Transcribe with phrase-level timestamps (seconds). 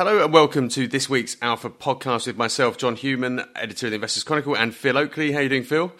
[0.00, 3.96] Hello and welcome to this week's Alpha podcast with myself, John Hughman, editor of the
[3.96, 5.32] Investors Chronicle, and Phil Oakley.
[5.32, 5.92] How you doing, Phil?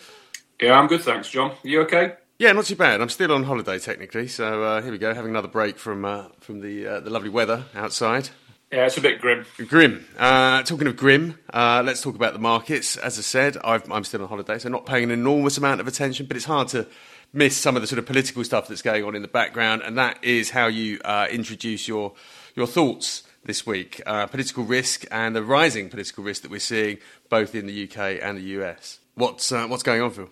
[0.59, 1.55] Yeah, I'm good, thanks, John.
[1.63, 2.15] You okay?
[2.39, 3.03] Yeah, not too bad.
[3.03, 6.29] I'm still on holiday technically, so uh, here we go, having another break from uh,
[6.41, 8.31] from the uh, the lovely weather outside.
[8.73, 9.45] Yeah, it's a bit grim.
[9.69, 10.07] Grim.
[10.19, 12.97] Uh, talking of grim, uh, let's talk about the markets.
[12.97, 15.87] As I said, i am still on holiday, so not paying an enormous amount of
[15.87, 16.87] attention, but it's hard to
[17.35, 19.99] miss some of the sort of political stuff that's going on in the background, and
[19.99, 22.15] that is how you uh, introduce your
[22.57, 24.01] your thoughts this week.
[24.07, 28.21] Uh, political risk and the rising political risk that we're seeing both in the UK
[28.23, 28.99] and the US.
[29.15, 30.31] What's uh, what's going on, Phil?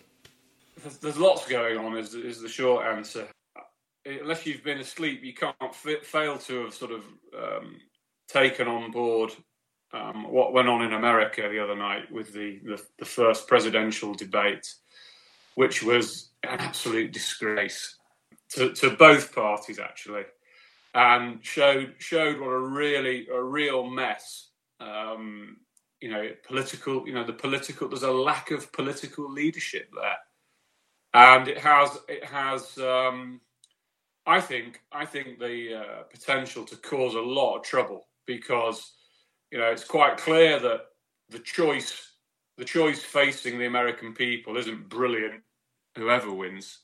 [1.00, 1.96] There's, lots going on.
[1.96, 3.26] Is, is the short answer.
[4.06, 7.04] Unless you've been asleep, you can't fail to have sort of
[7.36, 7.76] um,
[8.28, 9.32] taken on board
[9.92, 14.14] um, what went on in America the other night with the, the, the first presidential
[14.14, 14.66] debate,
[15.54, 17.96] which was an absolute disgrace
[18.50, 20.22] to, to both parties, actually,
[20.94, 24.48] and showed showed what a really a real mess.
[24.80, 25.58] Um,
[26.00, 27.06] you know, political.
[27.06, 27.88] You know, the political.
[27.88, 30.18] There's a lack of political leadership there,
[31.14, 32.78] and it has it has.
[32.78, 33.40] Um,
[34.26, 38.92] I think I think the uh, potential to cause a lot of trouble because
[39.50, 40.80] you know it's quite clear that
[41.30, 42.12] the choice
[42.58, 45.42] the choice facing the American people isn't brilliant.
[45.96, 46.78] Whoever wins,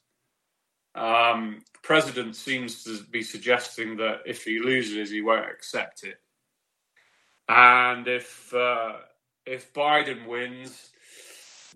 [0.94, 6.20] um, president seems to be suggesting that if he loses, he won't accept it,
[7.48, 8.94] and if uh,
[9.46, 10.90] if Biden wins,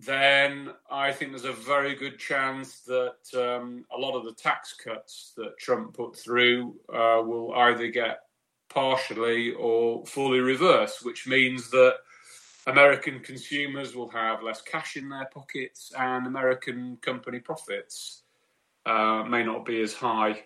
[0.04, 4.74] then I think there's a very good chance that um, a lot of the tax
[4.74, 8.20] cuts that Trump put through uh, will either get
[8.68, 11.96] partially or fully reversed, which means that
[12.66, 18.22] American consumers will have less cash in their pockets and American company profits
[18.86, 20.44] uh, may not be as high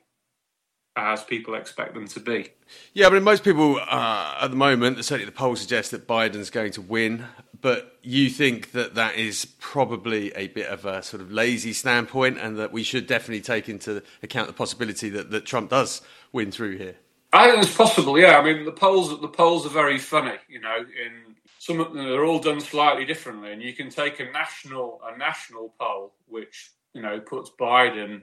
[0.96, 2.50] as people expect them to be.
[2.92, 6.72] Yeah, but most people uh, at the moment, certainly the polls suggest that Biden's going
[6.72, 7.26] to win.
[7.60, 12.38] But you think that that is probably a bit of a sort of lazy standpoint,
[12.38, 16.50] and that we should definitely take into account the possibility that, that Trump does win
[16.50, 16.96] through here.
[17.32, 18.18] I think it's possible.
[18.18, 20.36] Yeah, I mean the polls the polls are very funny.
[20.48, 24.18] You know, in some of them, they're all done slightly differently, and you can take
[24.20, 28.22] a national a national poll which you know puts Biden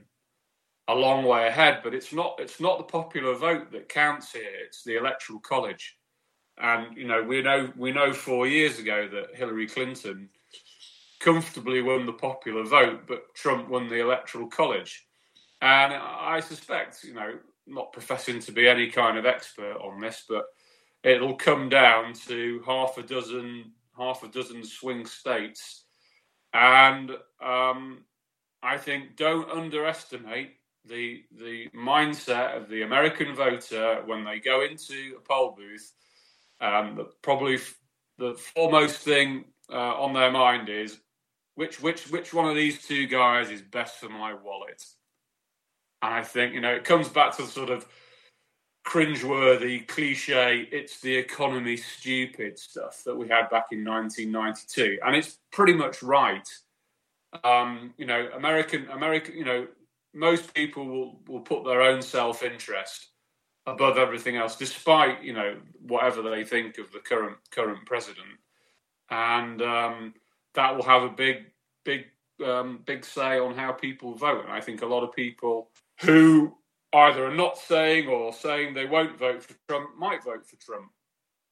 [0.88, 4.52] a long way ahead, but it's not it's not the popular vote that counts here.
[4.66, 5.98] It's the electoral college,
[6.58, 10.30] and you know we know we know four years ago that Hillary Clinton
[11.20, 15.06] comfortably won the popular vote, but Trump won the electoral college.
[15.62, 17.34] And I suspect, you know,
[17.68, 20.46] not professing to be any kind of expert on this, but
[21.04, 25.84] it'll come down to half a dozen half a dozen swing states,
[26.54, 27.12] and
[27.44, 28.06] um,
[28.62, 30.56] I think don't underestimate
[30.86, 35.94] the the mindset of the American voter when they go into a poll booth.
[36.62, 37.58] Um, probably
[38.18, 41.00] the foremost thing uh, on their mind is
[41.56, 44.84] which which which one of these two guys is best for my wallet.
[46.02, 47.86] And I think, you know, it comes back to the sort of
[48.88, 55.00] cringeworthy cliche, it's the economy stupid stuff that we had back in 1992.
[55.06, 56.48] And it's pretty much right.
[57.44, 59.68] Um, you know, American, American, you know,
[60.14, 63.08] most people will, will put their own self interest
[63.66, 68.28] above everything else, despite, you know, whatever they think of the current current president.
[69.10, 70.14] And um,
[70.56, 71.38] that will have a big,
[71.86, 72.06] big,
[72.46, 74.44] um, big say on how people vote.
[74.44, 75.70] And I think a lot of people
[76.02, 76.56] who
[76.94, 80.90] either are not saying or saying they won't vote for Trump might vote for Trump.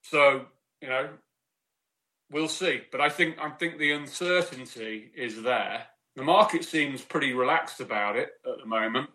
[0.02, 0.46] So,
[0.82, 1.09] you know,
[2.32, 2.82] we'll see.
[2.92, 5.86] But I think I think the uncertainty is there.
[6.16, 9.10] The market seems pretty relaxed about it at the moment.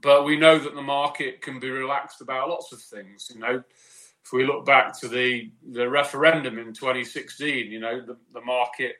[0.00, 3.30] But we know that the market can be relaxed about lots of things.
[3.34, 3.62] You know,
[4.24, 8.96] if we look back to the, the referendum in 2016, you know, the, the market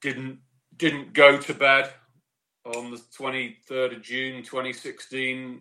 [0.00, 0.38] didn't
[0.76, 1.92] didn't go to bed
[2.64, 5.60] on the 23rd of June 2016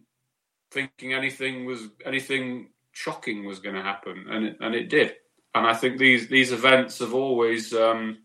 [0.71, 5.15] thinking anything was anything shocking was going to happen and it, and it did
[5.53, 8.19] and I think these these events have always um,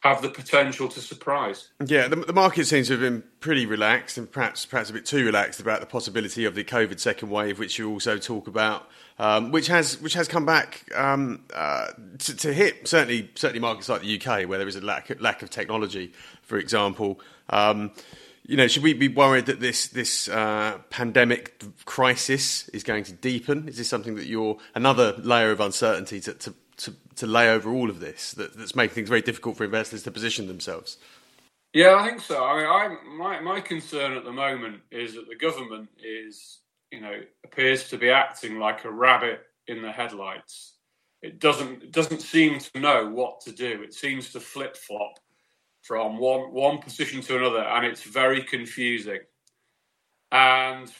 [0.00, 1.68] have the potential to surprise.
[1.84, 5.04] Yeah, the, the, market seems to have been pretty relaxed and perhaps perhaps a bit
[5.04, 8.88] too relaxed about the possibility of the COVID second wave, which you also talk about,
[9.18, 11.88] um, which has which has come back um, uh,
[12.18, 15.42] to, to, hit certainly certainly markets like the UK where there is a lack lack
[15.42, 16.12] of technology,
[16.42, 17.20] for example.
[17.50, 17.90] Um,
[18.48, 23.12] you know, should we be worried that this this uh, pandemic crisis is going to
[23.12, 23.68] deepen?
[23.68, 27.70] Is this something that you're another layer of uncertainty to, to, to, to lay over
[27.70, 30.96] all of this that, that's making things very difficult for investors to position themselves?
[31.74, 32.42] Yeah, I think so.
[32.42, 36.60] I mean, I, my my concern at the moment is that the government is,
[36.90, 40.78] you know, appears to be acting like a rabbit in the headlights.
[41.20, 43.82] It doesn't it doesn't seem to know what to do.
[43.82, 45.18] It seems to flip flop
[45.88, 49.20] from one one position to another, and it's very confusing.
[50.30, 50.92] And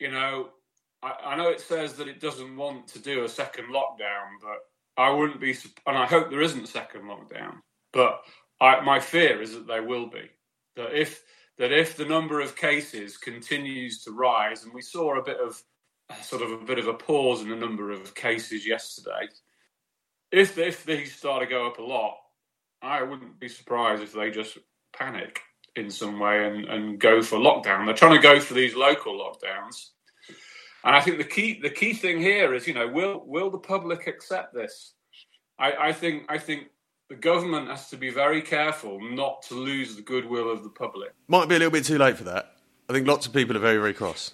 [0.00, 0.48] you know,
[1.02, 4.60] I, I know it says that it doesn't want to do a second lockdown, but
[4.96, 5.54] I wouldn't be,
[5.86, 7.56] and I hope there isn't a second lockdown.
[7.92, 8.22] But
[8.62, 10.30] I, my fear is that there will be.
[10.76, 11.22] That if
[11.58, 15.62] that if the number of cases continues to rise, and we saw a bit of
[16.22, 19.28] sort of a bit of a pause in the number of cases yesterday,
[20.32, 22.16] if if these start to go up a lot,
[22.84, 24.58] I wouldn't be surprised if they just
[24.96, 25.40] panic
[25.76, 27.86] in some way and, and go for lockdown.
[27.86, 29.90] They're trying to go for these local lockdowns.
[30.84, 33.58] And I think the key the key thing here is, you know, will will the
[33.58, 34.92] public accept this?
[35.58, 36.68] I, I think I think
[37.08, 41.12] the government has to be very careful not to lose the goodwill of the public.
[41.28, 42.56] Might be a little bit too late for that.
[42.88, 44.32] I think lots of people are very, very cross.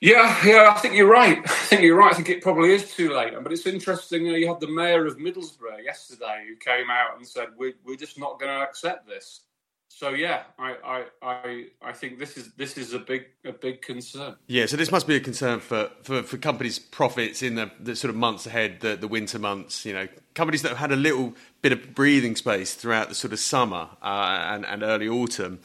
[0.00, 1.38] Yeah, yeah, I think you're right.
[1.44, 2.12] I think you're right.
[2.12, 3.34] I think it probably is too late.
[3.42, 4.24] But it's interesting.
[4.24, 7.74] You, know, you had the mayor of Middlesbrough yesterday who came out and said, "We're,
[7.84, 9.42] we're just not going to accept this."
[9.88, 13.82] So yeah, I, I, I, I think this is this is a big a big
[13.82, 14.36] concern.
[14.46, 17.94] Yeah, so this must be a concern for, for, for companies' profits in the, the
[17.94, 19.84] sort of months ahead, the, the winter months.
[19.84, 23.34] You know, companies that have had a little bit of breathing space throughout the sort
[23.34, 25.58] of summer uh, and, and early autumn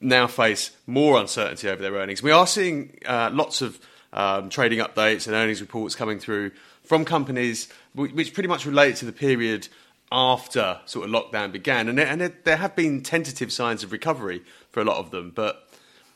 [0.00, 2.22] now face more uncertainty over their earnings.
[2.22, 3.78] We are seeing uh, lots of
[4.12, 6.52] um, trading updates and earnings reports coming through
[6.82, 9.68] from companies which pretty much relate to the period
[10.12, 14.42] after sort of lockdown began, and, and there, there have been tentative signs of recovery
[14.70, 15.30] for a lot of them.
[15.34, 15.68] But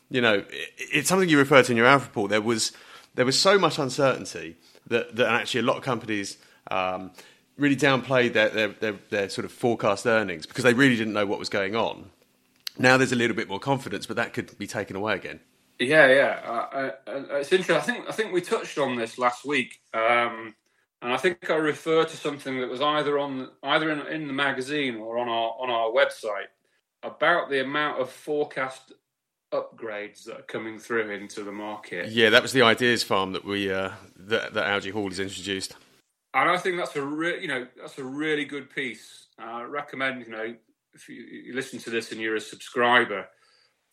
[0.09, 2.31] you know, it, it's something you referred to in your Alf report.
[2.31, 2.73] There was
[3.15, 6.37] there was so much uncertainty that, that actually a lot of companies
[6.69, 7.11] um,
[7.57, 11.25] really downplayed their, their, their, their sort of forecast earnings because they really didn't know
[11.25, 12.09] what was going on.
[12.77, 15.39] Now there's a little bit more confidence, but that could be taken away again.
[15.79, 17.75] Yeah, yeah, uh, uh, it's interesting.
[17.75, 20.55] I think I think we touched on this last week, um,
[21.01, 24.33] and I think I referred to something that was either on either in, in the
[24.33, 26.47] magazine or on our on our website
[27.03, 28.93] about the amount of forecast
[29.53, 32.09] upgrades that are coming through into the market.
[32.09, 35.75] Yeah, that was the ideas farm that we uh, that, that Algy Hall has introduced,
[36.33, 39.27] and I think that's a re- you know that's a really good piece.
[39.37, 40.55] I recommend you know
[40.95, 43.27] if you, listen to this and you're a subscriber,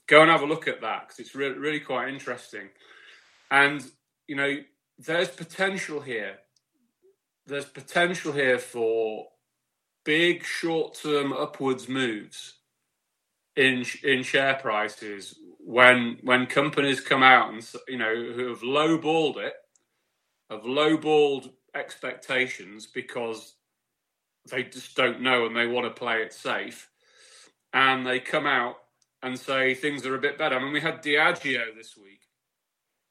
[0.07, 2.69] go and have a look at that because it's really, really quite interesting.
[3.51, 3.85] And
[4.29, 4.57] you know,
[4.99, 6.39] there's potential here.
[7.47, 9.27] There's potential here for
[10.05, 12.55] big short-term upwards moves
[13.57, 19.37] in in share prices when when companies come out and you know who have lowballed
[19.37, 19.55] it,
[20.51, 23.55] have lowballed expectations because
[24.51, 26.89] they just don't know and they want to play it safe
[27.73, 28.77] and they come out
[29.23, 30.57] and say things are a bit better.
[30.57, 32.23] I mean, we had Diageo this week,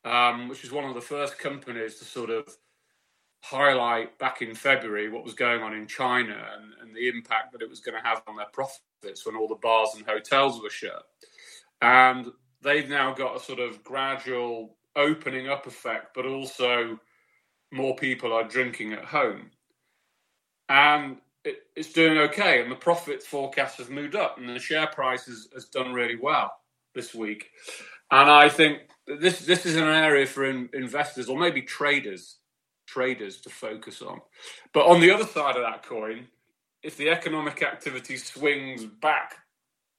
[0.04, 2.46] um, which was one of the first companies to sort of
[3.44, 7.62] highlight back in February what was going on in China and, and the impact that
[7.62, 10.69] it was going to have on their profits when all the bars and hotels were
[10.69, 11.04] shut.
[11.81, 12.28] And
[12.62, 17.00] they've now got a sort of gradual opening up effect, but also
[17.72, 19.50] more people are drinking at home.
[20.69, 24.88] And it, it's doing okay, and the profit forecast has moved up, and the share
[24.88, 26.52] price has, has done really well
[26.94, 27.50] this week.
[28.12, 32.38] And I think this this is an area for in, investors or maybe traders
[32.86, 34.20] traders to focus on.
[34.74, 36.28] But on the other side of that coin,
[36.83, 39.36] if the economic activity swings back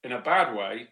[0.04, 0.88] in a bad way,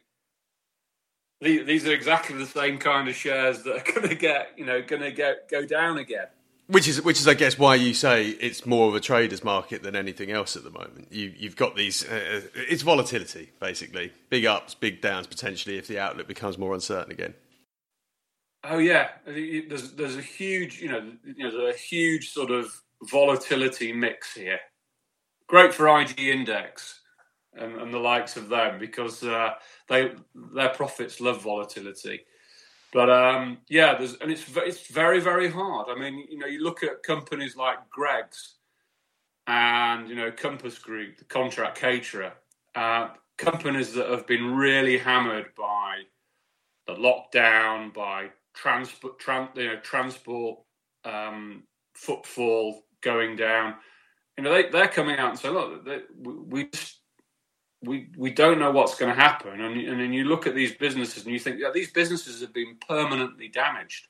[1.42, 4.83] these are exactly the same kind of shares that are going to get you know
[4.83, 6.26] going to get go down again.
[6.70, 9.82] Which is, which is, I guess, why you say it's more of a traders' market
[9.82, 11.08] than anything else at the moment.
[11.10, 15.98] You, have got these, uh, it's volatility basically, big ups, big downs potentially if the
[15.98, 17.34] outlook becomes more uncertain again.
[18.62, 22.70] Oh yeah, there's there's a huge, you know, you know, there's a huge sort of
[23.10, 24.60] volatility mix here.
[25.48, 27.00] Great for IG Index
[27.54, 29.54] and, and the likes of them because uh,
[29.88, 30.12] they
[30.54, 32.20] their profits love volatility.
[32.92, 35.87] But um, yeah, there's and it's it's very very hard.
[35.88, 38.56] I mean, you know, you look at companies like Greggs
[39.47, 42.32] and you know Compass Group, the contract caterer,
[42.75, 46.02] uh, companies that have been really hammered by
[46.87, 50.59] the lockdown, by transport, tran- you know, transport
[51.04, 51.62] um,
[51.94, 53.75] footfall going down.
[54.37, 57.00] You know, they they're coming out and saying, look, they, we, we just
[57.82, 60.75] we we don't know what's going to happen, and and then you look at these
[60.75, 64.08] businesses and you think, yeah, these businesses have been permanently damaged.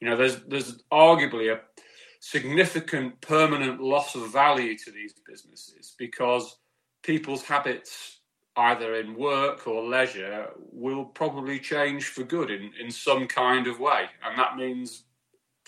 [0.00, 1.60] You know, there's there's arguably a
[2.20, 6.56] significant permanent loss of value to these businesses because
[7.02, 8.20] people's habits
[8.56, 13.80] either in work or leisure will probably change for good in, in some kind of
[13.80, 15.04] way and that means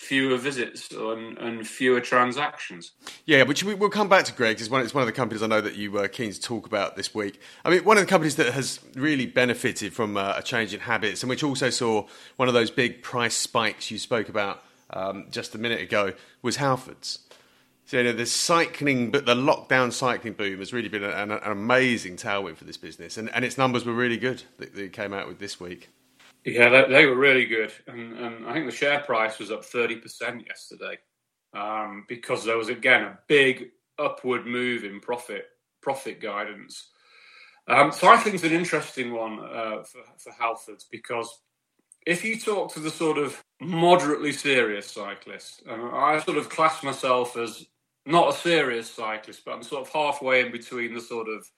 [0.05, 2.91] fewer visits and, and fewer transactions.
[3.25, 4.59] Yeah, which we, will come back to Greg.
[4.59, 6.67] It's one, it's one of the companies I know that you were keen to talk
[6.67, 7.41] about this week.
[7.63, 10.81] I mean, one of the companies that has really benefited from uh, a change in
[10.81, 15.27] habits and which also saw one of those big price spikes you spoke about um,
[15.31, 17.19] just a minute ago was Halfords.
[17.87, 21.39] So, you know, the cycling, but the lockdown cycling boom has really been an, an
[21.43, 25.13] amazing tailwind for this business, and, and its numbers were really good that they came
[25.13, 25.89] out with this week.
[26.45, 29.65] Yeah, they, they were really good, and, and, I think the share price was up
[29.65, 30.99] thirty percent yesterday
[31.53, 35.45] um, because there was again a big upward move in profit
[35.81, 36.89] profit guidance.
[37.67, 41.35] Um, it's an interesting one uh, for, for Halfords because
[42.05, 47.35] if you talk to the sort of moderately serious cyclist, I sort of class myself
[47.37, 47.65] as
[48.05, 51.49] not a serious cyclist, but I'm sort of halfway in between the sort of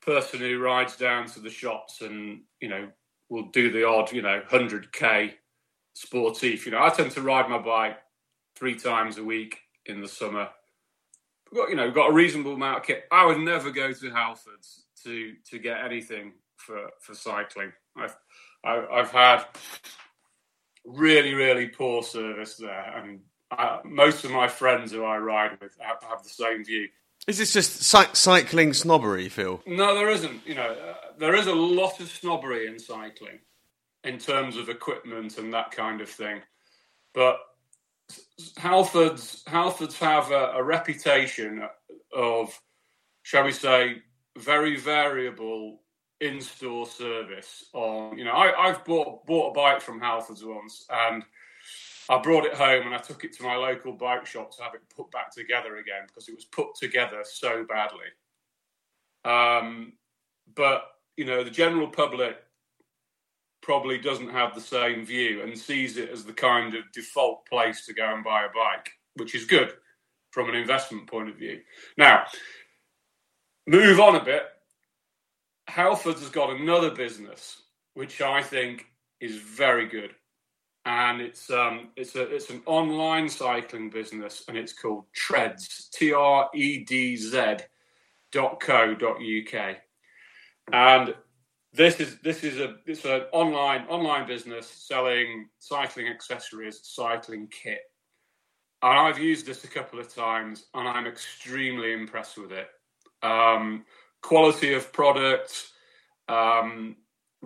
[0.00, 2.88] person who rides down to the shops and you know
[3.28, 5.32] will do the odd, you know, 100k
[5.96, 6.64] sportif.
[6.64, 7.98] You know, I tend to ride my bike
[8.54, 10.48] three times a week in the summer.
[11.50, 13.04] We've got, you know, got a reasonable amount of kit.
[13.10, 17.72] I would never go to Halfords to to get anything for for cycling.
[17.96, 18.16] I've
[18.64, 19.44] I've had
[20.84, 25.76] really really poor service there, and I, most of my friends who I ride with
[25.80, 26.88] have, have the same view.
[27.26, 29.60] Is this just cy- cycling snobbery, Phil?
[29.66, 30.46] No, there isn't.
[30.46, 33.40] You know, uh, there is a lot of snobbery in cycling
[34.04, 36.40] in terms of equipment and that kind of thing.
[37.12, 37.38] But
[38.58, 41.66] Halfords, Halfords have a, a reputation
[42.14, 42.60] of,
[43.22, 44.02] shall we say,
[44.38, 45.80] very variable
[46.20, 47.64] in-store service.
[47.72, 51.24] On you know, I, have bought bought a bike from Halfords once, and
[52.08, 54.74] I brought it home and I took it to my local bike shop to have
[54.74, 58.06] it put back together again because it was put together so badly.
[59.24, 59.94] Um,
[60.54, 60.84] but
[61.16, 62.36] you know, the general public
[63.62, 67.84] probably doesn't have the same view and sees it as the kind of default place
[67.86, 69.72] to go and buy a bike, which is good
[70.30, 71.60] from an investment point of view.
[71.96, 72.24] Now,
[73.66, 74.44] move on a bit.
[75.68, 77.62] Halfords has got another business
[77.94, 78.86] which I think
[79.20, 80.10] is very good
[80.86, 86.12] and it's um, it's a it's an online cycling business, and it's called Tredz T
[86.12, 87.56] R E D Z
[88.30, 89.76] dot co dot uk,
[90.72, 91.14] and
[91.72, 97.80] this is this is a it's an online online business selling cycling accessories, cycling kit,
[98.82, 102.68] and I've used this a couple of times, and I'm extremely impressed with it.
[103.22, 103.84] Um,
[104.22, 105.66] quality of product.
[106.28, 106.96] Um,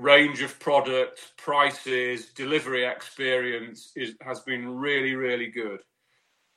[0.01, 5.81] range of products, prices, delivery experience is, has been really, really good.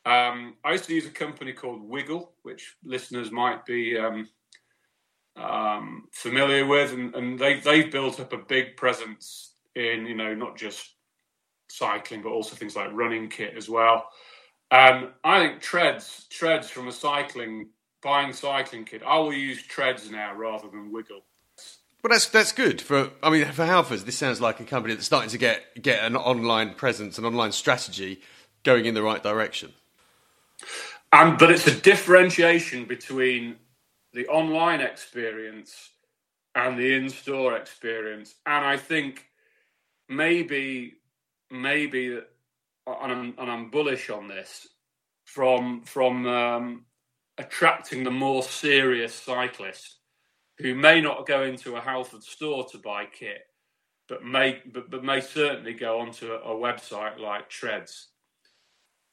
[0.06, 4.30] Um, I used to use a company called Wiggle, which listeners might be um,
[5.36, 10.34] um, familiar with, and, and they, they've built up a big presence in, you know,
[10.34, 10.96] not just
[11.70, 14.08] cycling, but also things like running kit as well.
[14.72, 17.70] And I think treads Tredz from a cycling,
[18.02, 21.22] buying cycling kit, I will use Tredz now rather than Wiggle.
[22.03, 23.12] Well, that's that's good for.
[23.24, 26.17] I mean, for Halfords, this sounds like a company that's starting to get get an
[26.17, 28.22] online presence, an online strategy,
[28.63, 29.72] going in the right direction.
[31.13, 33.55] And but it's a differentiation between
[34.12, 35.91] the online experience
[36.55, 39.25] and the in-store experience, and I think
[40.10, 40.95] maybe
[41.50, 42.19] maybe
[42.86, 44.67] and I'm, and I'm bullish on this
[45.24, 46.86] from from um,
[47.38, 50.00] attracting the more serious cyclist
[50.60, 53.41] who may not go into a Halford store to buy kit,
[54.07, 58.05] but may but, but may certainly go onto a, a website like Tredz.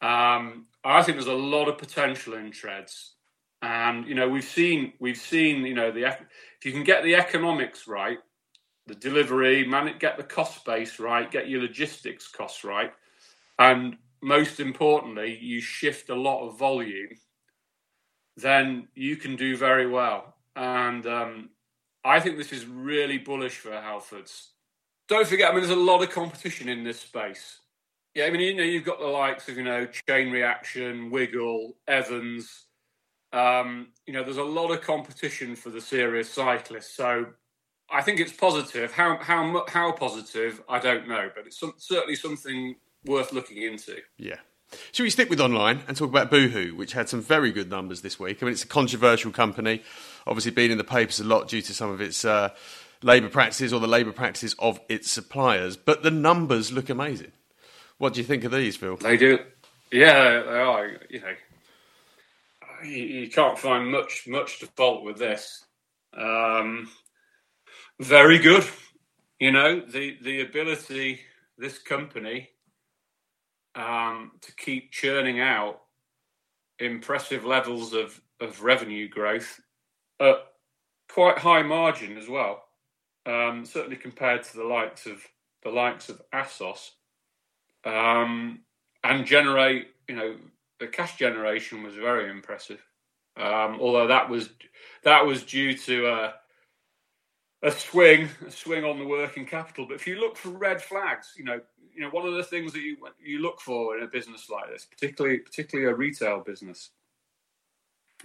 [0.02, 3.10] Um, I think there's a lot of potential in Tredz,
[3.62, 7.16] and you know we've seen we've seen you know the if you can get the
[7.16, 8.18] economics right,
[8.86, 12.92] the delivery, man, get the cost base right, get your logistics costs right,
[13.58, 17.08] and most importantly, you shift a lot of volume,
[18.36, 21.50] then you can do very well and um,
[22.04, 24.48] I think this is really bullish for Halfords.
[25.08, 27.58] Don't forget, I mean, there's a lot of competition in this space.
[28.14, 31.76] Yeah, I mean, you know, you've got the likes of you know Chain Reaction, Wiggle,
[31.86, 32.66] Evans.
[33.32, 36.92] Um, you know, there's a lot of competition for the serious cyclists.
[36.94, 37.26] So
[37.88, 38.92] I think it's positive.
[38.92, 40.60] How how how positive?
[40.68, 43.98] I don't know, but it's some, certainly something worth looking into.
[44.18, 44.38] Yeah.
[44.92, 48.02] Should we stick with online and talk about Boohoo, which had some very good numbers
[48.02, 48.42] this week?
[48.42, 49.82] I mean, it's a controversial company,
[50.26, 52.50] obviously been in the papers a lot due to some of its uh,
[53.02, 57.32] labour practices or the labour practices of its suppliers, but the numbers look amazing.
[57.98, 58.96] What do you think of these, Phil?
[58.96, 59.38] They do.
[59.92, 60.90] Yeah, they are.
[61.10, 61.34] You know,
[62.84, 65.64] you, can't find much much to fault with this.
[66.16, 66.88] Um,
[67.98, 68.64] very good.
[69.38, 71.20] You know, the the ability
[71.58, 72.50] this company
[73.74, 75.80] um, to keep churning out
[76.78, 79.60] impressive levels of, of revenue growth
[80.20, 80.36] at
[81.08, 82.64] quite high margin as well.
[83.26, 85.22] Um, certainly compared to the likes of
[85.62, 86.90] the likes of ASOS,
[87.84, 88.60] um,
[89.04, 90.36] and generate you know
[90.78, 92.82] the cash generation was very impressive.
[93.36, 94.48] Um, although that was
[95.04, 96.34] that was due to a,
[97.62, 99.86] a swing, a swing on the working capital.
[99.86, 101.60] But if you look for red flags, you know,
[101.94, 104.70] you know, one of the things that you you look for in a business like
[104.70, 106.90] this, particularly particularly a retail business,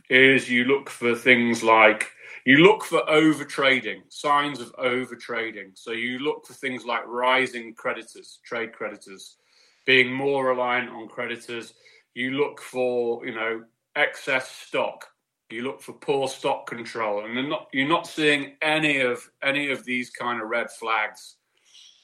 [0.09, 2.11] is you look for things like
[2.45, 5.71] you look for over trading, signs of over trading.
[5.73, 9.37] So you look for things like rising creditors, trade creditors,
[9.85, 11.73] being more reliant on creditors.
[12.13, 13.63] You look for, you know,
[13.95, 15.07] excess stock.
[15.49, 19.85] You look for poor stock control, and not, you're not seeing any of any of
[19.85, 21.35] these kind of red flags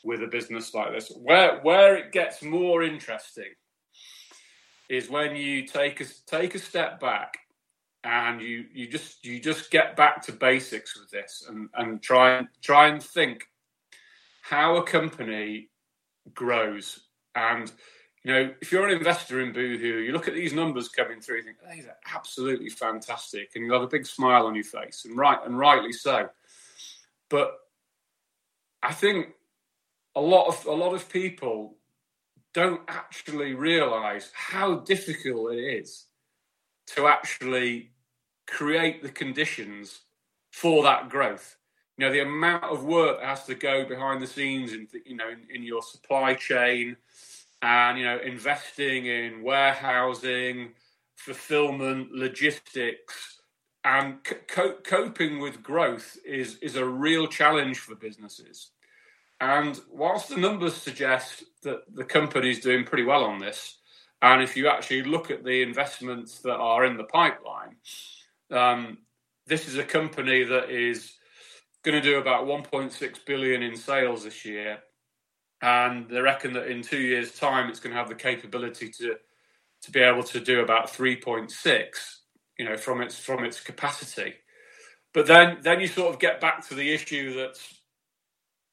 [0.04, 1.12] with a business like this.
[1.16, 3.54] Where where it gets more interesting
[4.90, 7.38] is when you take a take a step back
[8.04, 12.38] and you you just you just get back to basics with this and and try
[12.38, 13.46] and try and think
[14.42, 15.70] how a company
[16.34, 17.00] grows
[17.36, 17.72] and
[18.24, 21.38] you know if you're an investor in boohoo you look at these numbers coming through
[21.38, 24.64] you think oh, these are absolutely fantastic and you have a big smile on your
[24.64, 26.28] face and right and rightly so
[27.30, 27.60] but
[28.82, 29.28] i think
[30.16, 31.76] a lot of a lot of people
[32.54, 36.06] don't actually realize how difficult it is
[36.86, 37.92] to actually
[38.48, 40.02] create the conditions
[40.52, 41.56] for that growth.
[41.98, 45.16] You know, the amount of work that has to go behind the scenes, in, you
[45.16, 46.98] know, in, in your supply chain,
[47.62, 50.74] and you know, investing in warehousing,
[51.16, 53.42] fulfillment, logistics,
[53.84, 58.72] and co- coping with growth is is a real challenge for businesses.
[59.42, 63.80] And whilst the numbers suggest that the company is doing pretty well on this,
[64.22, 67.76] and if you actually look at the investments that are in the pipeline,
[68.52, 69.00] um,
[69.48, 71.14] this is a company that is
[71.84, 74.80] going to do about 1.6 billion in sales this year,
[75.64, 79.16] and they reckon that in two years' time, it's going to have the capability to
[79.84, 81.86] to be able to do about 3.6,
[82.60, 84.36] you know, from its from its capacity.
[85.14, 87.81] But then then you sort of get back to the issue that's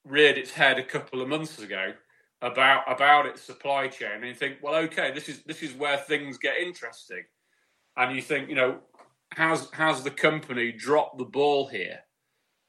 [0.09, 1.93] reared its head a couple of months ago
[2.41, 5.97] about about its supply chain, and you think, well, okay, this is this is where
[5.97, 7.25] things get interesting,
[7.97, 8.79] and you think, you know,
[9.35, 12.01] has has the company dropped the ball here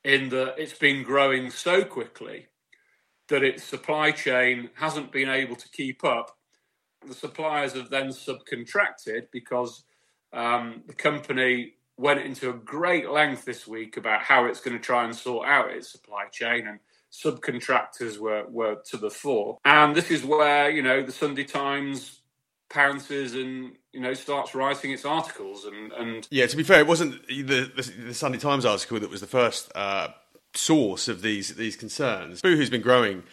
[0.04, 2.48] in that it's been growing so quickly
[3.28, 6.36] that its supply chain hasn't been able to keep up.
[7.06, 9.84] The suppliers have then subcontracted because
[10.34, 14.84] um, the company went into a great length this week about how it's going to
[14.84, 16.80] try and sort out its supply chain and
[17.12, 19.58] subcontractors were, were to the fore.
[19.66, 22.20] And this is where, you know, the Sunday Times
[22.70, 26.88] pounces and you know starts writing its articles and and yeah to be fair it
[26.88, 30.10] wasn't the the, the sunday times article that was the first uh,
[30.54, 33.24] source of these these concerns boohoo's been growing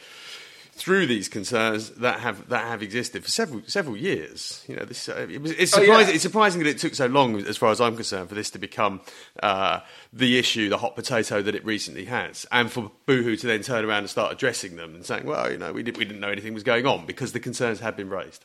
[0.76, 4.62] through these concerns that have that have existed for several several years.
[4.68, 5.94] You know, this uh, it was, it's surprising.
[5.94, 6.14] Oh, yeah.
[6.14, 8.58] It's surprising that it took so long, as far as I'm concerned, for this to
[8.58, 9.00] become
[9.42, 9.80] uh,
[10.12, 13.84] the issue, the hot potato that it recently has, and for Boohoo to then turn
[13.84, 16.30] around and start addressing them and saying, "Well, you know, we did, we didn't know
[16.30, 18.44] anything was going on because the concerns had been raised."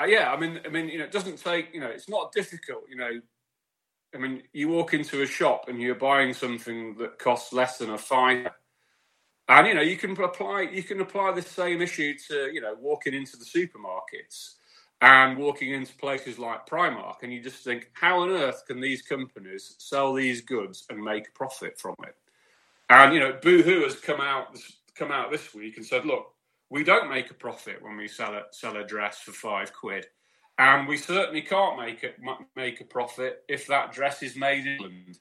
[0.00, 2.32] Uh, yeah, I mean, I mean, you know, it doesn't take, you know, it's not
[2.32, 2.84] difficult.
[2.88, 3.20] You know,
[4.14, 7.90] I mean, you walk into a shop and you're buying something that costs less than
[7.90, 8.48] a five,
[9.48, 12.74] and you know, you can apply, you can apply the same issue to, you know,
[12.78, 14.54] walking into the supermarkets
[15.00, 19.00] and walking into places like Primark, and you just think, how on earth can these
[19.00, 22.16] companies sell these goods and make profit from it?
[22.90, 24.58] And you know, Boohoo has come out
[24.94, 26.32] come out this week and said, look,
[26.70, 30.06] we don't make a profit when we sell a sell a dress for five quid,
[30.58, 32.16] and we certainly can't make it
[32.56, 35.18] make a profit if that dress is made in England.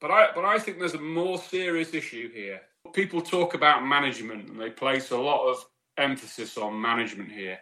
[0.00, 2.60] But I but I think there's a more serious issue here.
[2.92, 5.64] People talk about management and they place a lot of
[5.96, 7.58] emphasis on management here,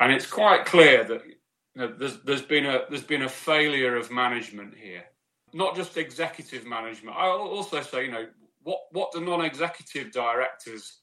[0.00, 1.34] and it's quite clear that you
[1.76, 5.04] know, there's there's been a there's been a failure of management here,
[5.52, 7.16] not just executive management.
[7.16, 8.26] I'll also say you know
[8.62, 11.00] what what do non-executive directors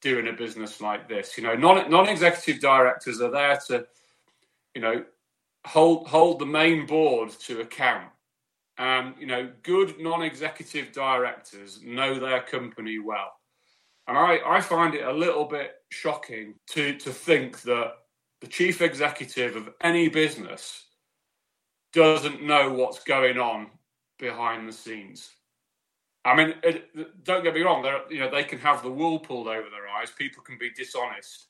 [0.00, 1.36] do in a business like this.
[1.36, 3.86] You know, non non executive directors are there to,
[4.74, 5.04] you know,
[5.66, 8.08] hold hold the main board to account.
[8.78, 13.32] And you know, good non executive directors know their company well.
[14.06, 17.94] And I, I find it a little bit shocking to to think that
[18.40, 20.86] the chief executive of any business
[21.92, 23.68] doesn't know what's going on
[24.18, 25.30] behind the scenes.
[26.24, 27.84] I mean, it, don't get me wrong.
[28.10, 30.10] You know, they can have the wool pulled over their eyes.
[30.10, 31.48] People can be dishonest,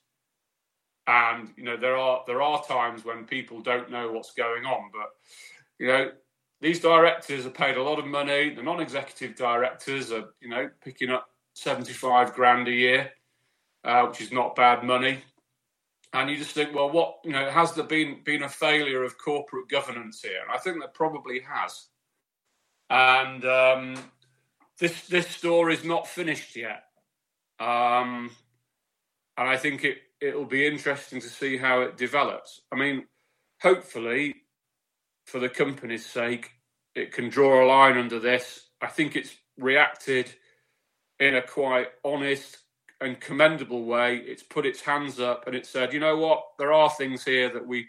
[1.07, 4.89] and you know there are there are times when people don't know what's going on,
[4.93, 5.09] but
[5.79, 6.11] you know
[6.61, 8.49] these directors are paid a lot of money.
[8.49, 13.11] The non-executive directors are you know picking up seventy-five grand a year,
[13.83, 15.19] uh, which is not bad money.
[16.11, 19.17] And you just think, well, what you know has there been been a failure of
[19.17, 20.41] corporate governance here?
[20.41, 21.87] And I think there probably has.
[22.89, 23.95] And um,
[24.79, 26.83] this this story is not finished yet.
[27.59, 28.31] Um,
[29.37, 32.61] and I think it it will be interesting to see how it develops.
[32.71, 33.05] I mean,
[33.61, 34.35] hopefully,
[35.29, 36.51] for the company's sake,
[36.95, 38.67] it can draw a line under this.
[38.81, 40.33] I think it's reacted
[41.19, 42.57] in a quite honest
[42.99, 44.17] and commendable way.
[44.17, 47.51] It's put its hands up and it said, you know what, there are things here
[47.53, 47.87] that we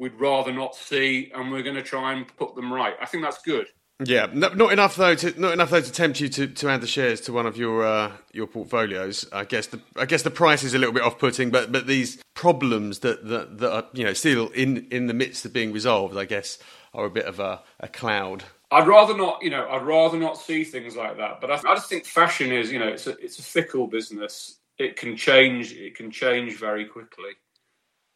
[0.00, 2.94] we'd rather not see, and we're going to try and put them right.
[3.00, 3.66] I think that's good.
[4.04, 5.16] Yeah, no, not enough though.
[5.16, 7.56] To, not enough though to tempt you to, to add the shares to one of
[7.56, 9.26] your uh, your portfolios.
[9.32, 11.88] I guess the I guess the price is a little bit off putting, but but
[11.88, 15.72] these problems that, that that are you know still in in the midst of being
[15.72, 16.58] resolved, I guess,
[16.94, 18.44] are a bit of a, a cloud.
[18.70, 21.40] I'd rather not, you know, I'd rather not see things like that.
[21.40, 24.58] But I, I just think fashion is, you know, it's a it's a fickle business.
[24.78, 25.72] It can change.
[25.72, 27.32] It can change very quickly.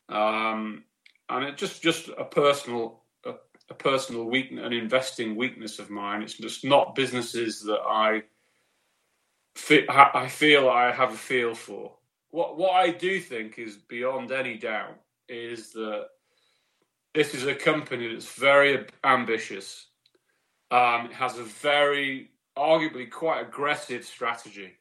[0.08, 0.84] Um,
[1.28, 3.01] and it just just a personal
[3.72, 6.22] a personal weakness, an investing weakness of mine.
[6.22, 8.22] It's just not businesses that I
[9.88, 11.92] I feel I have a feel for.
[12.30, 16.08] What what I do think is beyond any doubt is that
[17.14, 19.86] this is a company that's very ambitious.
[20.70, 24.72] Um, it has a very, arguably, quite aggressive strategy.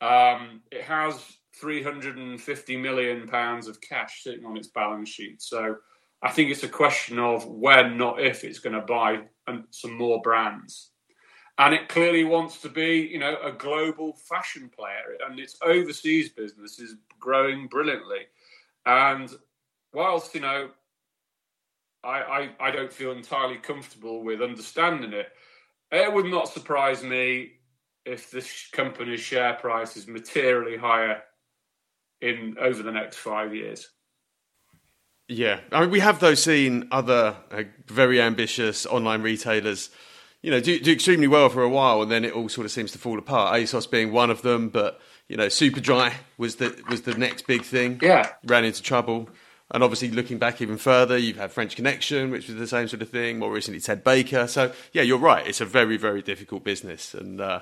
[0.00, 1.14] Um, it has
[1.54, 5.40] 350 million pounds of cash sitting on its balance sheet.
[5.40, 5.76] So
[6.22, 9.96] I think it's a question of when, not if, it's going to buy um, some
[9.96, 10.90] more brands.
[11.58, 16.30] And it clearly wants to be, you know, a global fashion player, and its overseas
[16.30, 18.26] business is growing brilliantly.
[18.86, 19.30] And
[19.92, 20.70] whilst, you know,
[22.04, 22.20] I,
[22.60, 25.28] I, I don't feel entirely comfortable with understanding it,
[25.90, 27.52] it would not surprise me
[28.04, 31.22] if this company's share price is materially higher
[32.20, 33.90] in over the next five years.
[35.28, 39.90] Yeah, I mean, we have though seen other uh, very ambitious online retailers,
[40.42, 42.70] you know, do, do extremely well for a while, and then it all sort of
[42.70, 43.54] seems to fall apart.
[43.54, 47.62] ASOS being one of them, but you know, Superdry was the was the next big
[47.62, 47.98] thing.
[48.02, 49.30] Yeah, ran into trouble,
[49.70, 53.02] and obviously looking back even further, you've had French Connection, which was the same sort
[53.02, 53.38] of thing.
[53.38, 54.46] More recently, Ted Baker.
[54.46, 55.46] So yeah, you're right.
[55.46, 57.60] It's a very very difficult business, and uh,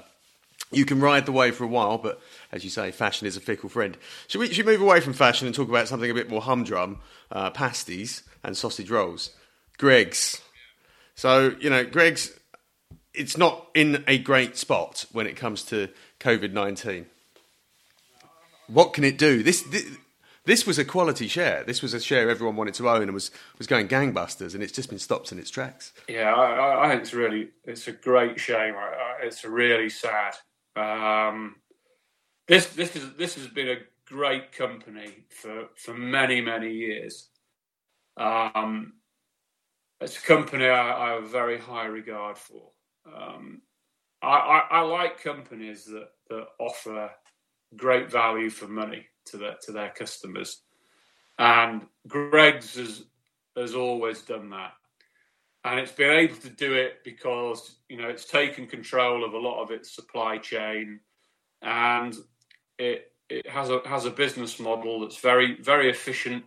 [0.71, 2.21] you can ride the wave for a while, but
[2.53, 3.97] as you say, fashion is a fickle friend.
[4.29, 6.99] Should we should move away from fashion and talk about something a bit more humdrum?
[7.31, 9.31] Uh, pasties and sausage rolls.
[9.79, 10.41] Greggs.
[11.15, 12.37] So you know, Greggs.
[13.13, 15.89] It's not in a great spot when it comes to
[16.21, 17.07] COVID nineteen.
[18.69, 19.43] What can it do?
[19.43, 19.85] This, this
[20.45, 21.65] this was a quality share.
[21.65, 24.73] This was a share everyone wanted to own and was, was going gangbusters, and it's
[24.73, 25.93] just been stopped in its tracks.
[26.09, 28.75] Yeah, I, I think it's really it's a great shame.
[29.23, 30.37] It's really sad
[30.77, 31.57] um,
[32.49, 37.29] this this is this has been a great company for for many many years.
[38.17, 38.95] Um,
[40.01, 42.71] it's a company I, I, have very high regard for.
[43.07, 43.63] Um,
[44.23, 47.11] I, I, I, like companies that, that offer
[47.77, 50.63] great value for money to their to their customers,
[51.39, 53.05] and Greggs has
[53.57, 54.73] has always done that
[55.65, 59.39] and it's been able to do it because you know it's taken control of a
[59.39, 61.01] lot of its supply chain,
[61.63, 62.17] and
[62.79, 66.45] it it has a has a business model that's very very efficient.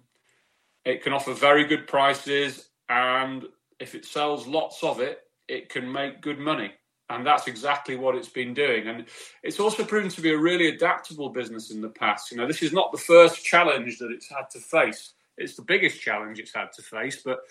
[0.86, 3.46] It can offer very good prices, and
[3.80, 6.72] if it sells lots of it, it can make good money.
[7.10, 8.88] And that's exactly what it's been doing.
[8.88, 9.06] And
[9.44, 12.32] it's also proven to be a really adaptable business in the past.
[12.32, 15.14] You know, this is not the first challenge that it's had to face.
[15.38, 17.42] It's the biggest challenge it's had to face, but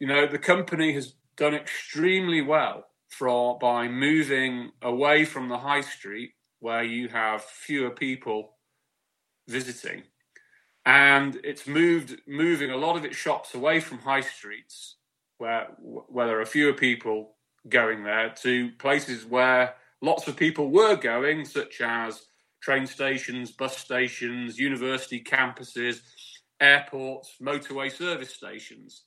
[0.00, 5.82] you know, the company has done extremely well for, by moving away from the high
[5.82, 8.56] street where you have fewer people
[9.46, 10.02] visiting.
[10.86, 14.96] And it's moved moving a lot of its shops away from high streets
[15.38, 17.36] where where there are fewer people
[17.68, 22.22] going there to places where lots of people were going, such as
[22.62, 26.00] train stations, bus stations, university campuses,
[26.60, 29.02] airports, motorway service stations.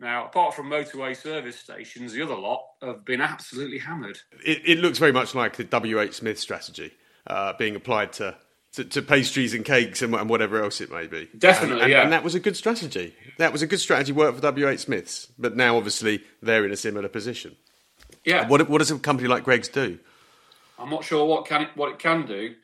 [0.00, 4.18] Now, apart from motorway service stations, the other lot have been absolutely hammered.
[4.44, 6.92] It, it looks very much like the WH Smith strategy
[7.26, 8.36] uh, being applied to,
[8.74, 11.28] to, to, pastries and cakes and, and, whatever else it may be.
[11.36, 12.02] Definitely, and, and, yeah.
[12.02, 13.14] And that was a good strategy.
[13.38, 15.26] That was a good strategy work for WH Smiths.
[15.36, 17.56] But now, obviously, they're in a similar position.
[18.24, 18.46] Yeah.
[18.46, 19.98] What, what does a company like Greggs do?
[20.78, 22.54] I'm not sure what can it, what it can do.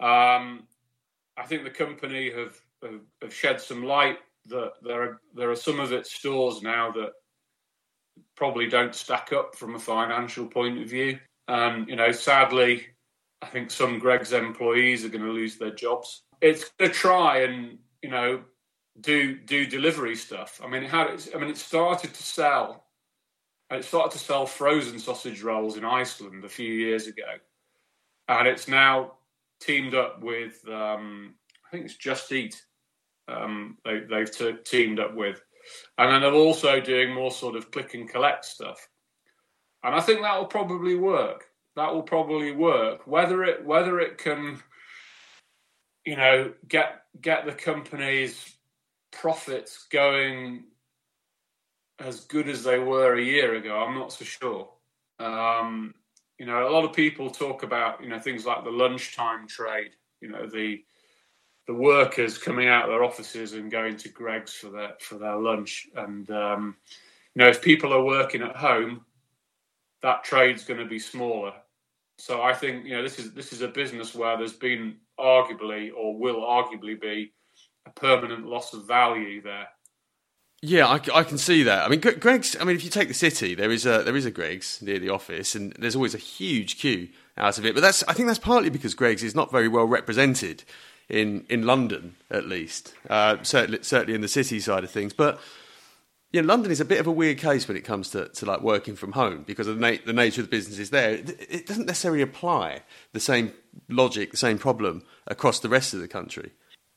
[0.00, 0.66] Um,
[1.36, 5.56] I think the company have have, have shed some light that there are there are
[5.56, 7.12] some of its stores now that
[8.36, 11.18] probably don't stack up from a financial point of view.
[11.48, 12.86] And you know, sadly,
[13.40, 16.22] I think some Greggs employees are going to lose their jobs.
[16.40, 18.42] It's going to try and you know
[19.00, 20.60] do do delivery stuff.
[20.62, 22.84] I mean, it had I mean, it started to sell.
[23.70, 27.22] It started to sell frozen sausage rolls in Iceland a few years ago,
[28.28, 29.14] and it's now
[29.60, 31.34] teamed up with um,
[31.66, 32.62] I think it's Just Eat.
[33.28, 35.40] Um, they, they've t- teamed up with,
[35.98, 38.88] and then they're also doing more sort of click and collect stuff.
[39.84, 41.46] And I think that will probably work.
[41.76, 43.06] That will probably work.
[43.06, 44.62] Whether it whether it can,
[46.04, 48.56] you know, get get the company's
[49.10, 50.64] profits going
[51.98, 54.68] as good as they were a year ago, I'm not so sure.
[55.18, 55.94] Um,
[56.38, 59.92] you know, a lot of people talk about you know things like the lunchtime trade.
[60.20, 60.84] You know, the
[61.66, 65.36] the workers coming out of their offices and going to Greggs for their for their
[65.36, 65.88] lunch.
[65.96, 66.76] And um,
[67.34, 69.04] you know, if people are working at home,
[70.02, 71.52] that trade's going to be smaller.
[72.18, 75.90] So I think you know this is this is a business where there's been arguably
[75.96, 77.32] or will arguably be
[77.86, 79.68] a permanent loss of value there.
[80.64, 81.84] Yeah, I, I, can see that.
[81.84, 82.56] I mean, Greggs.
[82.60, 85.00] I mean, if you take the city, there is a there is a Greggs near
[85.00, 87.74] the office, and there's always a huge queue out of it.
[87.74, 90.62] But that's I think that's partly because Greggs is not very well represented
[91.08, 92.94] in in London, at least.
[93.08, 95.40] Uh, certainly, certainly in the city side of things, but.
[96.34, 98.62] Yeah, London is a bit of a weird case when it comes to, to like
[98.62, 101.16] working from home because of the, na- the nature of the business is there.
[101.16, 103.52] It, it doesn't necessarily apply the same
[103.90, 106.52] logic, the same problem across the rest of the country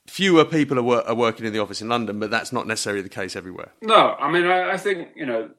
[0.06, 3.02] fewer people are, wor- are, working in the office in London, but that's not necessarily
[3.02, 3.72] the case everywhere.
[3.82, 5.50] No, I mean, I, I, think you know,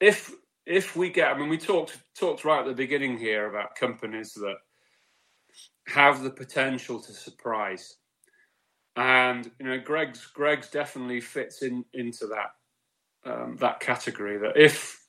[0.00, 0.32] if
[0.66, 4.34] if we get, I mean, we talked talked right at the beginning here about companies
[4.34, 4.56] that
[5.88, 7.96] have the potential to surprise,
[8.96, 14.38] and you know, Greggs Greggs definitely fits in into that um, that category.
[14.38, 15.02] That if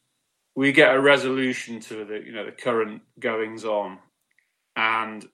[0.56, 4.00] we get a resolution to the you know the current goings on,
[4.76, 5.26] and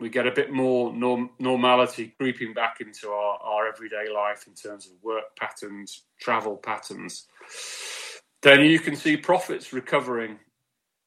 [0.00, 4.54] we get a bit more norm, normality creeping back into our, our everyday life in
[4.54, 7.26] terms of work patterns, travel patterns,
[8.42, 10.38] then you can see profits recovering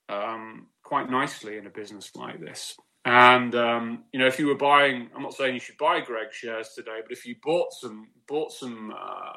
[0.07, 2.77] um, quite nicely in a business like this.
[3.05, 6.33] And um, you know, if you were buying, I'm not saying you should buy Greg
[6.33, 9.33] shares today, but if you bought some bought some uh,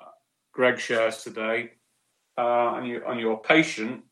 [0.53, 1.73] Greg shares today,
[2.39, 4.05] uh, and you and you're patient,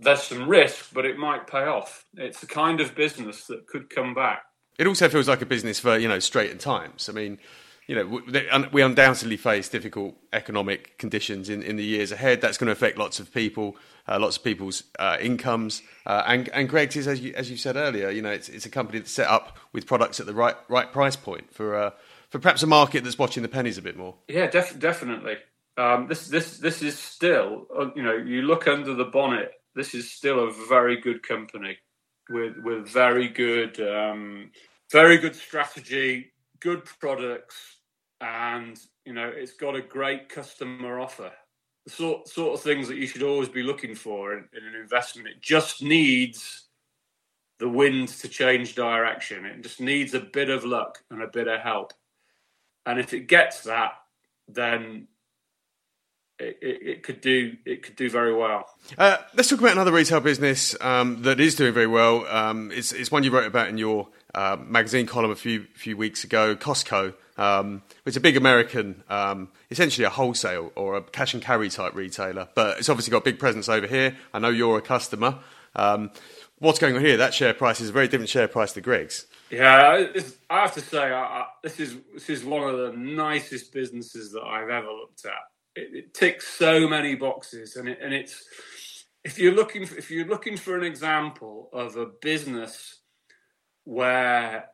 [0.00, 2.04] there's some risk, but it might pay off.
[2.14, 4.42] It's the kind of business that could come back.
[4.78, 7.08] It also feels like a business for you know straitened times.
[7.08, 7.38] I mean,
[7.86, 12.40] you know, we undoubtedly face difficult economic conditions in, in the years ahead.
[12.40, 13.76] That's going to affect lots of people,
[14.08, 15.82] uh, lots of people's uh, incomes.
[16.06, 18.66] Uh, and and Greggs is, as you as you said earlier, you know, it's it's
[18.66, 21.90] a company that's set up with products at the right right price point for uh,
[22.30, 24.14] for perhaps a market that's watching the pennies a bit more.
[24.28, 25.36] Yeah, def- definitely.
[25.76, 29.94] Um, this this this is still, uh, you know, you look under the bonnet this
[29.94, 31.78] is still a very good company
[32.30, 34.50] with with very good um,
[34.90, 37.73] very good strategy, good products,
[38.24, 41.30] and you know it's got a great customer offer.
[41.84, 44.74] The sort sort of things that you should always be looking for in, in an
[44.74, 45.28] investment.
[45.28, 46.64] It just needs
[47.58, 49.44] the wind to change direction.
[49.44, 51.92] It just needs a bit of luck and a bit of help.
[52.86, 53.92] And if it gets that,
[54.48, 55.08] then
[56.38, 58.68] it, it, could do it could do very well.
[58.98, 62.26] Uh, let's talk about another retail business um, that is doing very well.
[62.26, 65.96] Um, it's, it's, one you wrote about in your uh, magazine column a few few
[65.96, 66.56] weeks ago.
[66.56, 71.68] Costco, um, it's a big American, um, essentially a wholesale or a cash and carry
[71.68, 74.16] type retailer, but it's obviously got a big presence over here.
[74.32, 75.38] I know you're a customer.
[75.76, 76.10] Um,
[76.58, 77.16] what's going on here?
[77.16, 79.26] That share price is a very different share price to Greggs.
[79.50, 80.06] Yeah,
[80.50, 84.32] I have to say, I, I, this is this is one of the nicest businesses
[84.32, 85.32] that I've ever looked at
[85.76, 88.44] it, it ticks so many boxes, and it, and it's
[89.24, 93.00] if you're looking for, if you're looking for an example of a business
[93.84, 94.66] where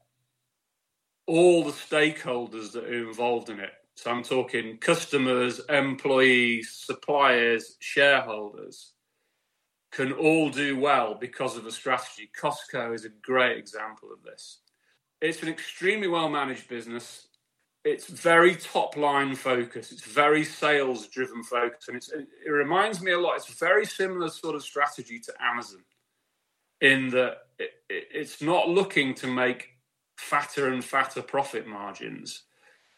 [1.27, 8.95] all the stakeholders that are involved in it so i'm talking customers employees suppliers shareholders
[9.91, 12.31] can all do well because of a strategy.
[12.41, 14.61] Costco is a great example of this.
[15.21, 17.27] It's an extremely well managed business
[17.85, 19.91] it's very top line focus.
[19.91, 23.37] It's very sales driven focus, and it reminds me a lot.
[23.37, 25.83] It's a very similar sort of strategy to Amazon,
[26.81, 29.69] in that it, it, it's not looking to make
[30.19, 32.43] fatter and fatter profit margins.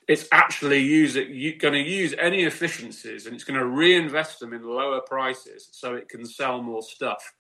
[0.09, 4.65] It's actually it, going to use any efficiencies, and it's going to reinvest them in
[4.65, 7.33] lower prices so it can sell more stuff,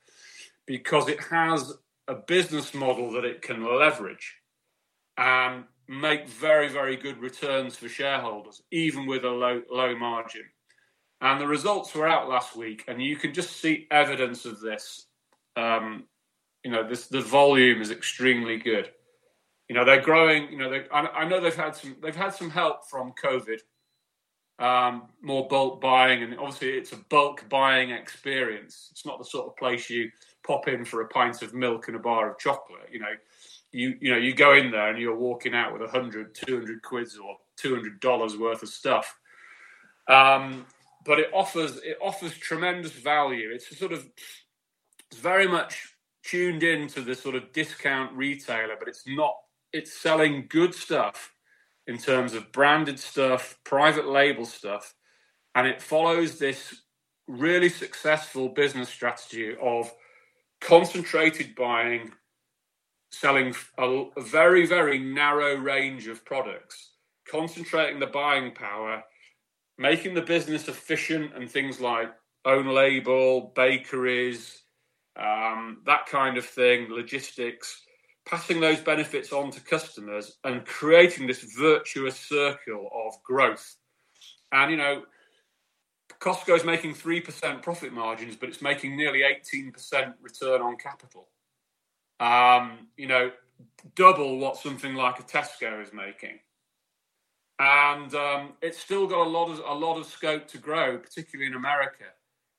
[0.64, 1.72] because it has
[2.06, 4.36] a business model that it can leverage,
[5.16, 10.44] and make very, very good returns for shareholders, even with a low, low margin.
[11.20, 15.06] And the results were out last week, and you can just see evidence of this.
[15.56, 16.04] Um,
[16.64, 18.90] you know, this the volume is extremely good.
[19.68, 20.50] You know, they're growing.
[20.50, 23.60] You know, they, I, I, know they've had some they've had some help from COVID,
[24.58, 28.88] um, more bulk buying, and obviously it's a bulk buying experience.
[28.90, 30.10] It's not the sort of place you
[30.44, 32.88] pop in for a pint of milk and a bar of chocolate.
[32.90, 33.14] You know,
[33.72, 37.18] you you know you go in there and you're walking out with 100 200 quids
[37.18, 39.18] or 200 dollars worth of stuff.
[40.08, 40.66] Um,
[41.04, 43.50] but it offers it offers tremendous value.
[43.52, 44.06] It's sort of
[45.10, 49.34] it's very much tuned in to the sort of discount retailer but it's not
[49.72, 51.34] it's selling good stuff
[51.86, 54.94] in terms of branded stuff private label stuff
[55.54, 56.82] and it follows this
[57.26, 59.92] really successful business strategy of
[60.60, 62.12] concentrated buying
[63.12, 66.92] selling a, very, very narrow range of products,
[67.30, 69.02] concentrating the buying power,
[69.78, 72.10] making the business efficient and things like
[72.44, 74.62] own label, bakeries,
[75.16, 77.82] um, that kind of thing, logistics,
[78.24, 83.76] passing those benefits on to customers and creating this virtuous circle of growth.
[84.52, 85.02] And, you know,
[86.18, 91.28] Costco is making 3% profit margins, but it's making nearly 18% return on capital
[92.22, 93.32] um, you know,
[93.96, 96.38] double what something like a Tesco is making.
[97.58, 101.50] And um, it's still got a lot of a lot of scope to grow, particularly
[101.50, 102.04] in America.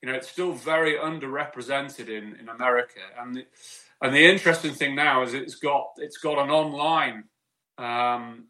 [0.02, 3.00] You know, it's still very underrepresented in, in America.
[3.18, 3.46] And the,
[4.02, 7.24] and the interesting thing now is it's got it's got an online.
[7.78, 8.44] Um,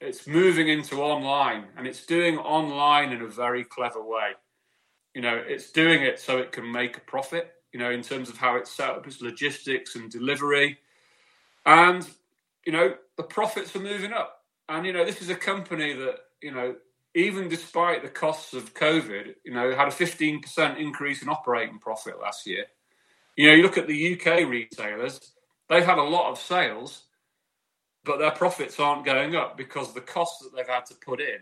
[0.00, 4.30] it's moving into online, and it's doing online in a very clever way.
[5.14, 8.30] You know, it's doing it so it can make a profit you know, in terms
[8.30, 10.78] of how it's set up, its logistics and delivery.
[11.66, 12.08] And,
[12.64, 14.44] you know, the profits are moving up.
[14.66, 16.76] And, you know, this is a company that, you know,
[17.14, 22.18] even despite the costs of COVID, you know, had a 15% increase in operating profit
[22.18, 22.64] last year.
[23.36, 25.20] You know, you look at the UK retailers,
[25.68, 27.02] they've had a lot of sales,
[28.06, 31.40] but their profits aren't going up because the costs that they've had to put in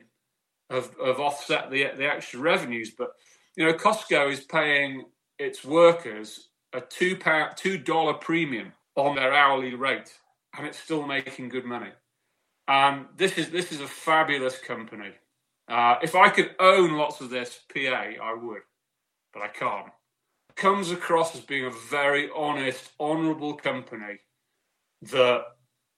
[0.69, 2.91] have, have offset the, the extra revenues.
[2.91, 3.13] But,
[3.55, 5.05] you know, Costco is paying
[5.39, 10.13] its workers a two pound two dollar premium on their hourly rate,
[10.57, 11.91] and it's still making good money.
[12.69, 15.13] And this is this is a fabulous company.
[15.69, 18.63] Uh, if I could own lots of this PA, I would,
[19.33, 19.89] but I can't.
[20.57, 24.21] Comes across as being a very honest, honourable company
[25.03, 25.45] that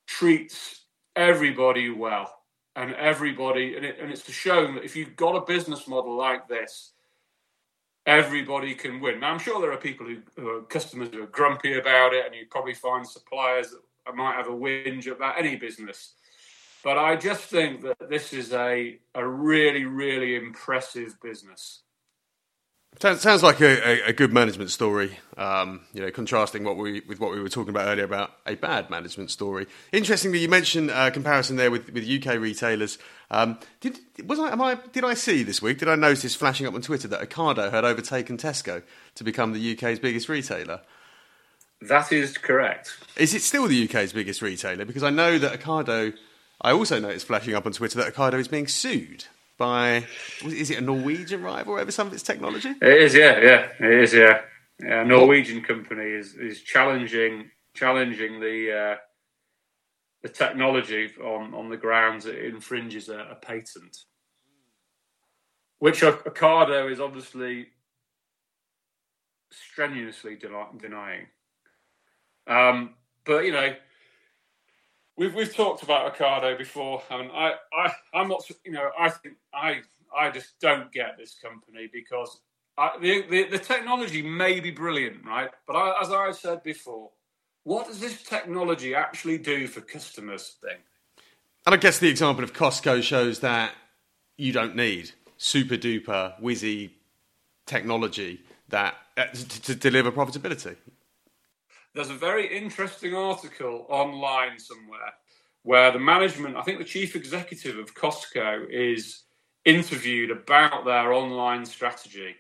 [0.07, 2.33] treats everybody well
[2.77, 6.47] and everybody, and, it, and it's shown that if you've got a business model like
[6.47, 6.93] this,
[8.07, 9.21] everybody can win.
[9.21, 12.25] Now, I'm sure there are people who, who, are customers who are grumpy about it,
[12.25, 13.75] and you probably find suppliers
[14.07, 16.15] that might have a whinge about any business.
[16.85, 21.83] But I just think that this is a, a really, really impressive business.
[22.99, 25.19] Sounds, like a, a, good management story.
[25.37, 28.55] Um, you know, contrasting what we with what we were talking about earlier about a
[28.55, 29.67] bad management story.
[29.93, 32.97] Interestingly, you mentioned a comparison there with, with UK retailers.
[33.31, 35.79] Um, did was I, I, did I see this week?
[35.79, 38.83] Did I notice flashing up on Twitter that Ocado had overtaken Tesco
[39.17, 40.81] to become the UK's biggest retailer?
[41.83, 42.97] That is correct.
[43.19, 44.87] Is it still the UK's biggest retailer?
[44.87, 46.15] Because I know that Ocado.
[46.63, 49.27] I also noticed flashing up on Twitter that Ocado is being sued
[49.59, 50.05] by
[50.45, 52.71] is it a Norwegian rival over some of its technology?
[52.83, 54.41] It is, yeah, yeah, it is, yeah.
[54.81, 58.97] yeah a Norwegian company is is challenging challenging the uh,
[60.23, 63.97] the technology on on the grounds that it infringes a, a patent,
[65.79, 67.69] which Ocado is obviously
[69.53, 71.27] strenuously denying.
[72.47, 73.75] Um, but you know,
[75.17, 79.37] we've we've talked about Ocado before, and I, I I'm not you know I think
[79.55, 79.83] I
[80.17, 82.41] I just don't get this company because
[82.79, 85.51] I, the, the, the technology may be brilliant, right?
[85.67, 87.11] But I, as I said before,
[87.65, 90.57] what does this technology actually do for customers?
[90.63, 90.77] Thing.
[91.65, 93.73] And I guess the example of Costco shows that
[94.37, 96.91] you don't need super duper whizzy
[97.67, 100.77] technology that uh, to, to deliver profitability.
[101.97, 105.15] There's a very interesting article online somewhere
[105.63, 109.23] where the management, I think the chief executive of Costco, is
[109.65, 112.37] interviewed about their online strategy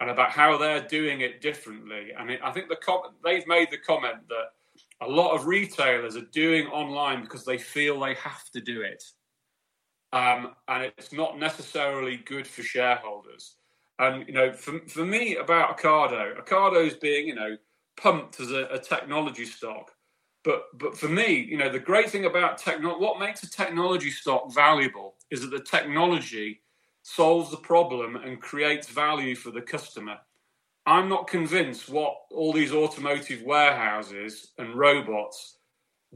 [0.00, 2.12] and about how they're doing it differently.
[2.18, 4.52] And it, I think the com- they've made the comment that
[5.02, 9.04] a lot of retailers are doing online because they feel they have to do it.
[10.14, 13.56] Um, and it's not necessarily good for shareholders.
[13.98, 17.58] And, you know, for, for me about Ocado, Ocado's being, you know,
[17.96, 19.92] pumped as a, a technology stock.
[20.44, 24.10] But but for me, you know, the great thing about technology, what makes a technology
[24.10, 26.60] stock valuable is that the technology
[27.02, 30.16] solves the problem and creates value for the customer.
[30.86, 35.58] I'm not convinced what all these automotive warehouses and robots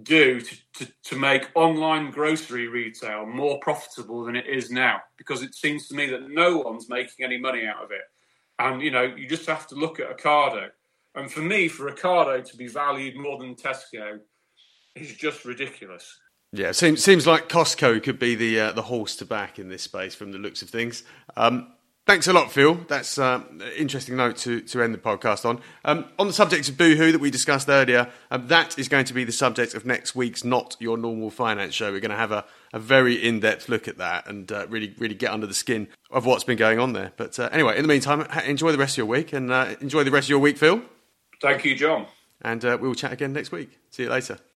[0.03, 5.43] do to, to, to, make online grocery retail more profitable than it is now because
[5.43, 8.03] it seems to me that no one's making any money out of it.
[8.59, 10.69] And you know, you just have to look at Ocado.
[11.15, 14.21] And for me, for Ocado to be valued more than Tesco
[14.95, 16.19] is just ridiculous.
[16.53, 19.83] Yeah, seems seems like Costco could be the uh, the horse to back in this
[19.83, 21.05] space from the looks of things.
[21.37, 21.73] Um,
[22.07, 22.75] Thanks a lot, Phil.
[22.89, 25.61] That's uh, an interesting note to, to end the podcast on.
[25.85, 29.15] Um, on the subject of Boohoo that we discussed earlier, um, that is going to
[29.15, 31.93] be the subject of next week's Not Your Normal Finance show.
[31.93, 34.93] We're going to have a, a very in depth look at that and uh, really,
[34.99, 37.13] really get under the skin of what's been going on there.
[37.17, 40.03] But uh, anyway, in the meantime, enjoy the rest of your week and uh, enjoy
[40.03, 40.83] the rest of your week, Phil.
[41.41, 42.07] Thank you, John.
[42.43, 43.79] And uh, we will chat again next week.
[43.91, 44.41] See you later.